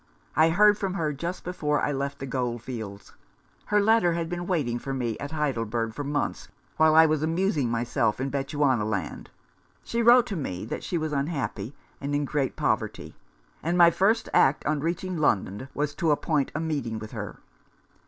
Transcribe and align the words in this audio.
I 0.35 0.49
heard 0.49 0.79
from 0.79 0.95
her 0.95 1.13
just 1.13 1.43
before 1.43 1.79
I 1.79 1.91
left 1.91 2.17
the 2.17 2.25
Gold 2.25 2.63
fields. 2.63 3.13
Her 3.65 3.79
letter 3.79 4.13
had 4.13 4.29
been 4.29 4.47
waiting 4.47 4.79
for 4.79 4.95
me 4.95 5.15
at 5.19 5.29
Heidelberg 5.29 5.93
for 5.93 6.03
months, 6.03 6.47
while 6.77 6.95
I 6.95 7.05
was 7.05 7.21
amusing 7.21 7.69
myself 7.69 8.19
in 8.19 8.31
Bechuanaland. 8.31 9.27
She 9.83 10.01
wrote 10.01 10.25
to 10.25 10.35
me 10.35 10.65
that 10.65 10.83
she 10.83 10.97
was 10.97 11.13
unhappy 11.13 11.75
and 12.01 12.15
in 12.15 12.25
great 12.25 12.55
poverty; 12.55 13.15
and 13.61 13.77
my 13.77 13.91
first 13.91 14.27
act 14.33 14.65
on 14.65 14.79
reaching 14.79 15.17
London 15.17 15.69
was 15.75 15.93
to 15.93 16.09
appoint 16.09 16.51
a 16.55 16.59
meeting 16.59 16.97
with 16.97 17.11
her. 17.11 17.37